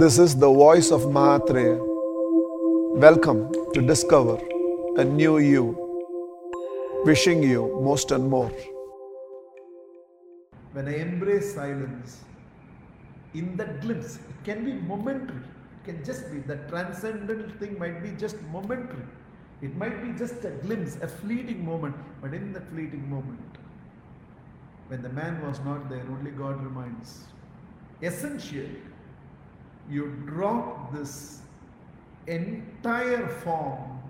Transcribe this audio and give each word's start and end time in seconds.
This 0.00 0.16
is 0.20 0.36
the 0.36 0.46
voice 0.46 0.92
of 0.92 1.06
Mahatria. 1.14 1.76
Welcome 3.04 3.38
to 3.74 3.80
discover 3.82 4.38
a 4.96 5.04
new 5.04 5.38
you. 5.38 5.64
Wishing 7.04 7.42
you 7.42 7.62
most 7.82 8.12
and 8.12 8.30
more. 8.30 8.52
When 10.72 10.86
I 10.86 10.98
embrace 10.98 11.52
silence, 11.52 12.20
in 13.34 13.56
that 13.56 13.80
glimpse, 13.80 14.20
it 14.30 14.44
can 14.44 14.64
be 14.64 14.74
momentary. 14.74 15.40
It 15.40 15.84
can 15.86 16.04
just 16.04 16.30
be 16.30 16.38
that 16.50 16.68
transcendental 16.68 17.50
thing 17.58 17.76
might 17.76 18.00
be 18.00 18.12
just 18.12 18.40
momentary. 18.52 19.08
It 19.62 19.74
might 19.74 20.00
be 20.04 20.16
just 20.16 20.44
a 20.44 20.50
glimpse, 20.50 20.94
a 21.02 21.08
fleeting 21.08 21.64
moment, 21.64 21.96
but 22.22 22.34
in 22.34 22.52
that 22.52 22.68
fleeting 22.68 23.10
moment, 23.10 23.58
when 24.86 25.02
the 25.02 25.08
man 25.08 25.44
was 25.44 25.58
not 25.64 25.90
there, 25.90 26.06
only 26.08 26.30
God 26.30 26.62
remains. 26.62 27.24
Essentially, 28.00 28.78
you 29.90 30.12
drop 30.26 30.92
this 30.92 31.40
entire 32.26 33.26
form 33.28 34.00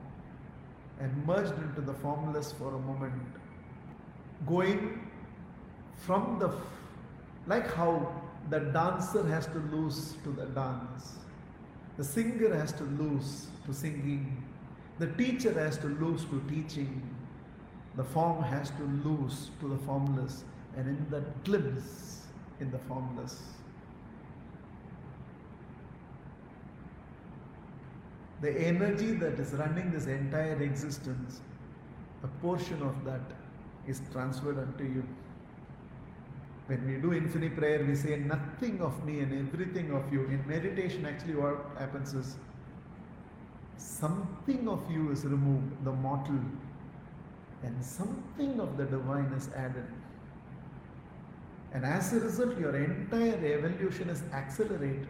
and 1.00 1.26
merged 1.26 1.56
into 1.62 1.80
the 1.80 1.94
formless 1.94 2.52
for 2.52 2.74
a 2.74 2.78
moment, 2.78 3.22
going 4.46 5.10
from 5.96 6.38
the 6.38 6.52
like 7.46 7.72
how 7.74 8.12
the 8.50 8.60
dancer 8.60 9.26
has 9.26 9.46
to 9.46 9.58
lose 9.72 10.16
to 10.24 10.30
the 10.30 10.46
dance, 10.46 11.14
the 11.96 12.04
singer 12.04 12.54
has 12.54 12.72
to 12.72 12.84
lose 12.84 13.46
to 13.66 13.72
singing, 13.72 14.42
the 14.98 15.06
teacher 15.12 15.52
has 15.52 15.78
to 15.78 15.86
lose 15.86 16.24
to 16.26 16.42
teaching, 16.48 17.02
the 17.96 18.04
form 18.04 18.42
has 18.42 18.70
to 18.70 18.82
lose 19.04 19.50
to 19.60 19.68
the 19.68 19.78
formless, 19.78 20.44
and 20.76 20.88
in 20.88 21.06
that 21.10 21.44
glimpse 21.44 22.22
in 22.60 22.70
the 22.70 22.78
formless. 22.80 23.42
The 28.40 28.52
energy 28.66 29.12
that 29.14 29.38
is 29.40 29.52
running 29.52 29.90
this 29.90 30.06
entire 30.06 30.62
existence, 30.62 31.40
a 32.22 32.28
portion 32.40 32.82
of 32.82 33.04
that 33.04 33.20
is 33.86 34.00
transferred 34.12 34.58
unto 34.58 34.84
you. 34.84 35.04
When 36.66 36.86
we 36.86 36.96
do 37.00 37.14
infinite 37.14 37.56
prayer, 37.56 37.84
we 37.84 37.96
say 37.96 38.16
nothing 38.16 38.80
of 38.80 39.04
me 39.04 39.20
and 39.20 39.32
everything 39.48 39.90
of 39.92 40.12
you. 40.12 40.24
In 40.26 40.46
meditation, 40.46 41.06
actually, 41.06 41.34
what 41.34 41.70
happens 41.78 42.14
is 42.14 42.36
something 43.76 44.68
of 44.68 44.88
you 44.90 45.10
is 45.10 45.24
removed, 45.24 45.84
the 45.84 45.92
mortal, 45.92 46.40
and 47.62 47.84
something 47.84 48.60
of 48.60 48.76
the 48.76 48.84
divine 48.84 49.32
is 49.36 49.48
added. 49.56 49.86
And 51.72 51.84
as 51.84 52.12
a 52.12 52.20
result, 52.20 52.58
your 52.58 52.76
entire 52.76 53.44
evolution 53.44 54.10
is 54.10 54.22
accelerated. 54.32 55.08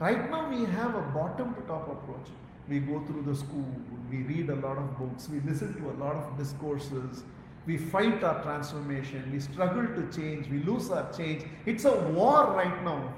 Right 0.00 0.30
now, 0.30 0.48
we 0.48 0.64
have 0.64 0.94
a 0.94 1.00
bottom 1.00 1.54
to 1.54 1.60
top 1.62 1.88
approach. 1.90 2.28
We 2.68 2.80
go 2.80 3.02
through 3.06 3.22
the 3.22 3.34
school, 3.34 3.66
we 4.10 4.18
read 4.18 4.50
a 4.50 4.54
lot 4.54 4.76
of 4.76 4.98
books, 4.98 5.28
we 5.28 5.40
listen 5.40 5.74
to 5.80 5.90
a 5.90 5.96
lot 6.04 6.16
of 6.16 6.36
discourses, 6.36 7.24
we 7.66 7.78
fight 7.78 8.22
our 8.22 8.42
transformation, 8.42 9.30
we 9.32 9.40
struggle 9.40 9.86
to 9.86 10.12
change, 10.14 10.48
we 10.48 10.58
lose 10.58 10.90
our 10.90 11.10
change. 11.12 11.44
It's 11.64 11.86
a 11.86 11.96
war 12.10 12.52
right 12.54 12.84
now 12.84 13.14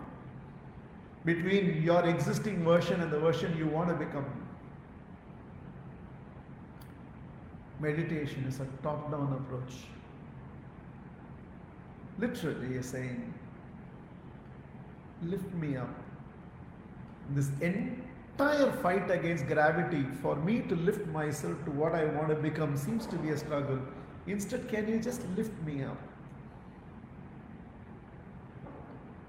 between 1.25 1.83
your 1.83 2.05
existing 2.07 2.65
version 2.65 3.01
and 3.01 3.13
the 3.13 3.19
version 3.19 3.57
you 3.59 3.67
want 3.67 3.89
to 3.89 3.95
become. 3.95 4.25
Meditation 7.81 8.45
is 8.47 8.61
a 8.61 8.67
top 8.83 9.11
down 9.11 9.33
approach. 9.33 9.75
Literally, 12.19 12.75
you're 12.75 12.83
saying, 12.83 13.35
lift 15.23 15.53
me 15.55 15.77
up. 15.77 15.95
This 17.35 17.51
entire 17.61 18.73
fight 18.83 19.11
against 19.11 19.47
gravity 19.47 20.05
for 20.21 20.37
me 20.37 20.61
to 20.63 20.75
lift 20.75 21.07
myself 21.09 21.65
to 21.65 21.71
what 21.71 21.95
I 21.95 22.07
want 22.07 22.29
to 22.29 22.35
become 22.35 22.77
seems 22.77 23.07
to 23.07 23.17
be 23.17 23.31
a 23.31 23.39
struggle. 23.39 23.79
Instead, 24.27 24.69
can 24.69 24.89
you 24.89 24.99
just 24.99 25.27
lift 25.37 25.53
me 25.65 25.85
up? 25.85 25.97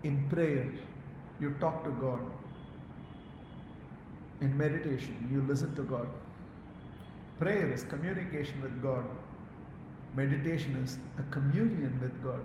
In 0.03 0.27
prayer, 0.29 0.71
you 1.39 1.51
talk 1.59 1.83
to 1.83 1.91
God. 1.91 2.19
In 4.41 4.57
meditation, 4.57 5.29
you 5.31 5.41
listen 5.41 5.75
to 5.75 5.83
God. 5.83 6.07
Prayer 7.39 7.71
is 7.71 7.83
communication 7.83 8.59
with 8.61 8.81
God. 8.81 9.05
Meditation 10.15 10.75
is 10.83 10.97
a 11.19 11.23
communion 11.31 11.99
with 12.01 12.23
God. 12.23 12.41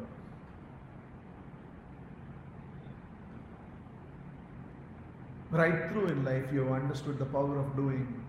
Right 5.56 5.90
through 5.90 6.08
in 6.08 6.22
life, 6.22 6.44
you 6.52 6.64
have 6.64 6.72
understood 6.72 7.18
the 7.18 7.24
power 7.24 7.58
of 7.58 7.74
doing. 7.76 8.22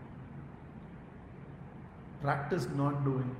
Practice 2.21 2.67
not 2.73 3.03
doing. 3.03 3.35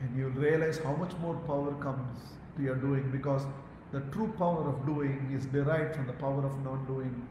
And 0.00 0.16
you'll 0.16 0.30
realize 0.30 0.78
how 0.78 0.94
much 0.94 1.12
more 1.20 1.34
power 1.46 1.74
comes 1.82 2.20
to 2.56 2.62
your 2.62 2.76
doing 2.76 3.10
because 3.10 3.42
the 3.90 4.00
true 4.12 4.32
power 4.38 4.68
of 4.68 4.86
doing 4.86 5.32
is 5.34 5.46
derived 5.46 5.96
from 5.96 6.06
the 6.06 6.12
power 6.12 6.44
of 6.46 6.62
not 6.62 6.86
doing. 6.86 7.26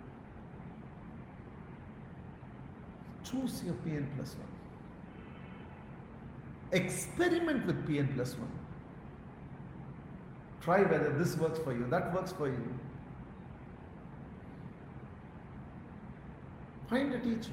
Choose 3.24 3.64
your 3.64 3.76
PN 3.86 4.08
plus 4.18 4.36
one. 4.36 4.54
Experiment 6.74 7.66
with 7.66 7.88
PN 7.88 8.14
plus 8.16 8.34
one. 8.34 8.52
Try 10.62 10.82
whether 10.82 11.18
this 11.18 11.38
works 11.38 11.60
for 11.60 11.74
you, 11.74 11.88
that 11.90 12.14
works 12.14 12.34
for 12.34 12.48
you. 12.48 12.80
Find 16.90 17.14
a 17.14 17.20
teacher. 17.20 17.52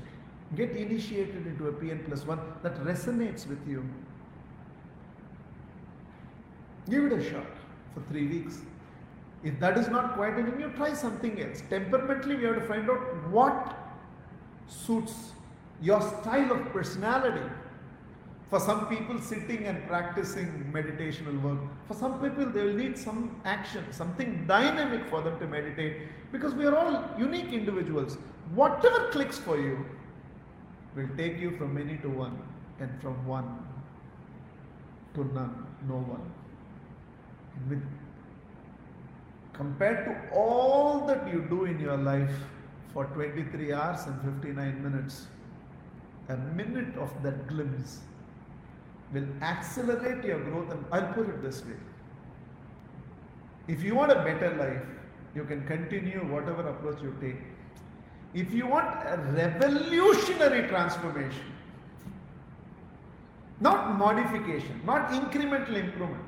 Get 0.55 0.73
initiated 0.73 1.47
into 1.47 1.69
a 1.69 1.73
PN 1.73 2.07
plus 2.07 2.27
one 2.27 2.41
that 2.63 2.77
resonates 2.85 3.47
with 3.47 3.67
you. 3.67 3.89
Give 6.91 7.05
it 7.05 7.13
a 7.13 7.31
shot 7.31 7.47
for 7.95 8.01
three 8.11 8.27
weeks. 8.27 8.59
If 9.43 9.59
that 9.61 9.79
is 9.79 9.89
not 9.89 10.15
quite 10.15 10.39
in 10.39 10.59
you, 10.61 10.71
try 10.77 10.93
something 10.93 11.41
else. 11.41 11.63
Temperamentally, 11.69 12.37
we 12.37 12.45
have 12.45 12.57
to 12.57 12.61
find 12.67 12.89
out 12.91 13.31
what 13.31 13.77
suits 14.69 15.33
your 15.81 16.01
style 16.01 16.53
of 16.53 16.73
personality. 16.73 17.49
For 18.53 18.61
some 18.61 18.87
people, 18.87 19.19
sitting 19.19 19.65
and 19.65 19.87
practicing 19.89 20.71
meditation 20.71 21.25
will 21.25 21.53
work. 21.53 21.61
For 21.89 21.95
some 21.95 22.21
people, 22.21 22.45
they 22.45 22.63
will 22.65 22.75
need 22.75 22.99
some 22.99 23.41
action, 23.47 23.83
something 23.91 24.45
dynamic 24.47 25.07
for 25.09 25.23
them 25.23 25.39
to 25.39 25.47
meditate 25.47 26.03
because 26.33 26.53
we 26.55 26.67
are 26.67 26.77
all 26.77 27.03
unique 27.19 27.51
individuals. 27.51 28.19
Whatever 28.55 29.09
clicks 29.09 29.39
for 29.39 29.57
you 29.59 29.87
will 30.95 31.09
take 31.17 31.39
you 31.39 31.57
from 31.57 31.73
many 31.73 31.97
to 32.03 32.11
one 32.11 32.37
and 32.79 32.91
from 33.01 33.27
one 33.27 33.49
to 35.15 35.25
none, 35.33 35.67
no 35.89 36.05
one. 36.13 36.31
With 37.71 37.83
compared 39.55 40.05
to 40.05 40.37
all 40.37 41.07
that 41.07 41.27
you 41.27 41.47
do 41.49 41.65
in 41.65 41.81
your 41.81 41.97
life 41.97 42.39
for 42.93 43.07
23 43.07 43.73
hours 43.73 44.07
and 44.07 44.35
59 44.43 44.85
minutes, 44.85 45.29
a 46.29 46.37
minute 46.37 46.95
of 46.99 47.23
that 47.23 47.47
glimpse 47.47 48.01
will 49.13 49.27
accelerate 49.43 50.25
your 50.25 50.41
growth. 50.41 50.71
And 50.71 50.85
I'll 50.91 51.13
put 51.13 51.29
it 51.29 51.43
this 51.43 51.65
way 51.65 51.77
if 53.69 53.83
you 53.83 53.95
want 53.95 54.11
a 54.11 54.17
better 54.17 54.55
life, 54.57 54.83
you 55.35 55.45
can 55.45 55.65
continue 55.67 56.19
whatever 56.21 56.69
approach 56.69 57.01
you 57.03 57.17
take. 57.21 57.37
If 58.35 58.53
you 58.53 58.67
want 58.67 58.87
a 59.07 59.17
revolutionary 59.37 60.69
transformation, 60.69 61.45
not 63.61 63.99
modification, 63.99 64.81
not 64.85 65.11
incremental 65.11 65.77
improvement, 65.77 66.25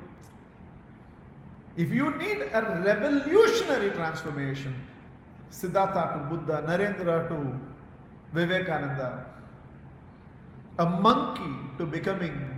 if 1.75 1.91
you 1.91 2.15
need 2.17 2.41
a 2.53 2.81
revolutionary 2.85 3.91
transformation, 3.91 4.73
Siddhartha 5.49 6.13
to 6.13 6.35
Buddha, 6.35 6.63
Narendra 6.67 7.27
to 7.27 7.59
Vivekananda, 8.33 9.25
a 10.79 10.85
monkey 10.85 11.77
to 11.77 11.85
becoming 11.85 12.54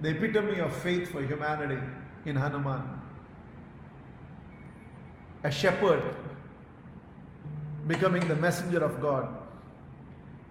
the 0.00 0.10
epitome 0.10 0.60
of 0.60 0.74
faith 0.76 1.10
for 1.10 1.22
humanity 1.22 1.80
in 2.24 2.36
Hanuman, 2.36 2.82
a 5.42 5.50
shepherd 5.50 6.02
becoming 7.86 8.26
the 8.28 8.36
messenger 8.36 8.84
of 8.84 9.00
God. 9.00 9.28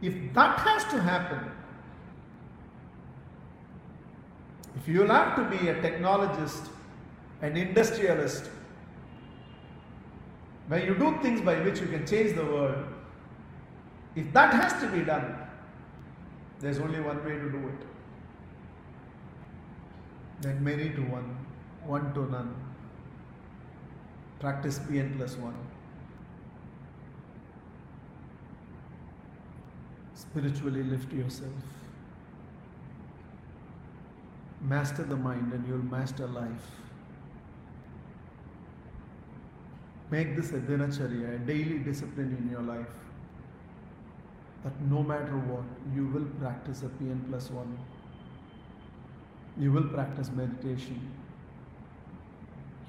If 0.02 0.14
that 0.34 0.60
has 0.60 0.84
to 0.86 1.02
happen, 1.02 1.52
if 4.76 4.88
you'll 4.88 5.08
have 5.08 5.36
to 5.36 5.58
be 5.58 5.70
a 5.70 5.76
technologist, 5.76 6.70
an 7.42 7.58
industrialist, 7.58 8.50
where 10.68 10.86
you 10.86 10.96
do 10.96 11.18
things 11.22 11.42
by 11.42 11.60
which 11.62 11.80
you 11.80 11.88
can 11.88 12.06
change 12.06 12.36
the 12.36 12.46
world, 12.46 12.86
if 14.16 14.32
that 14.34 14.54
has 14.54 14.74
to 14.82 14.88
be 14.90 15.04
done, 15.04 15.36
there's 16.60 16.80
only 16.80 17.00
one 17.00 17.24
way 17.24 17.34
to 17.34 17.50
do 17.50 17.58
it 17.58 17.97
then 20.42 20.64
many 20.64 20.90
to 20.92 21.02
one, 21.02 21.38
one 21.86 22.14
to 22.14 22.30
none. 22.32 22.54
Practice 24.40 24.80
Pn 24.80 25.18
plus 25.18 25.36
one. 25.36 25.56
Spiritually 30.14 30.84
lift 30.84 31.12
yourself. 31.12 31.54
Master 34.62 35.04
the 35.04 35.16
mind 35.16 35.54
and 35.54 35.68
you'll 35.68 35.78
master 35.78 36.28
life. 36.28 36.72
Make 40.12 40.36
this 40.36 40.52
a 40.52 40.60
dinacharya, 40.60 41.36
a 41.36 41.40
daily 41.40 41.80
discipline 41.80 42.38
in 42.40 42.50
your 42.52 42.62
life. 42.62 42.88
That 44.64 44.80
no 44.82 45.04
matter 45.04 45.38
what, 45.38 45.66
you 45.96 46.08
will 46.08 46.26
practice 46.40 46.84
a 46.84 46.90
PN 46.90 47.28
plus 47.30 47.50
one. 47.50 47.78
You 49.60 49.72
will 49.72 49.88
practice 49.90 50.30
meditation. 50.32 51.12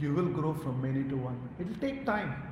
You 0.01 0.15
will 0.15 0.29
grow 0.29 0.55
from 0.55 0.81
many 0.83 1.03
to 1.09 1.17
one. 1.17 1.39
It 1.59 1.67
will 1.67 1.77
take 1.77 2.05
time. 2.05 2.43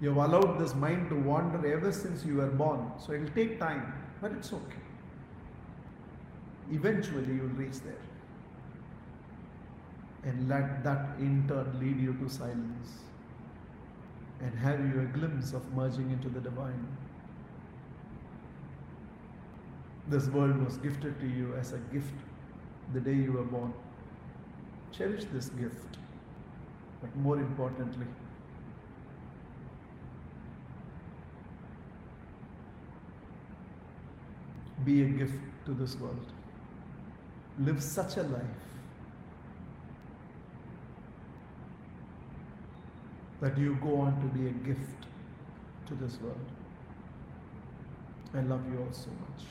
You 0.00 0.08
have 0.08 0.30
allowed 0.30 0.58
this 0.58 0.74
mind 0.74 1.08
to 1.10 1.16
wander 1.16 1.66
ever 1.66 1.92
since 1.92 2.24
you 2.24 2.36
were 2.36 2.48
born. 2.48 2.90
So 2.98 3.12
it 3.12 3.20
will 3.20 3.34
take 3.34 3.60
time, 3.60 3.92
but 4.20 4.32
it's 4.32 4.52
okay. 4.52 4.84
Eventually, 6.72 7.34
you 7.34 7.42
will 7.42 7.56
reach 7.64 7.80
there. 7.80 7.94
And 10.24 10.48
let 10.48 10.82
that 10.82 11.18
in 11.18 11.46
turn 11.46 11.78
lead 11.78 12.00
you 12.00 12.14
to 12.14 12.28
silence 12.28 13.04
and 14.40 14.54
have 14.58 14.80
you 14.80 15.00
a 15.00 15.04
glimpse 15.18 15.52
of 15.52 15.70
merging 15.74 16.10
into 16.10 16.28
the 16.28 16.40
divine. 16.40 16.86
This 20.08 20.26
world 20.28 20.62
was 20.64 20.76
gifted 20.78 21.20
to 21.20 21.26
you 21.26 21.54
as 21.54 21.72
a 21.72 21.78
gift 21.92 22.14
the 22.92 23.00
day 23.00 23.14
you 23.14 23.32
were 23.32 23.44
born. 23.44 23.72
Cherish 24.92 25.24
this 25.32 25.48
gift, 25.48 25.98
but 27.00 27.16
more 27.16 27.36
importantly, 27.36 28.06
be 34.84 35.02
a 35.02 35.06
gift 35.06 35.34
to 35.66 35.72
this 35.72 35.96
world. 35.96 36.32
Live 37.58 37.82
such 37.82 38.16
a 38.16 38.22
life 38.22 38.42
that 43.40 43.56
you 43.58 43.78
go 43.82 43.96
on 44.00 44.20
to 44.20 44.38
be 44.38 44.46
a 44.48 44.52
gift 44.52 45.06
to 45.86 45.94
this 45.94 46.18
world. 46.20 46.46
I 48.34 48.40
love 48.40 48.62
you 48.70 48.78
all 48.78 48.92
so 48.92 49.10
much. 49.10 49.44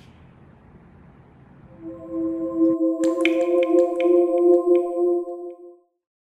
Thank 1.85 3.27
you. 3.27 3.62